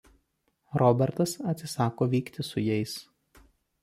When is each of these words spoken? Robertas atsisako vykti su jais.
Robertas 0.83 1.33
atsisako 1.51 2.07
vykti 2.15 2.47
su 2.49 2.65
jais. 2.69 2.95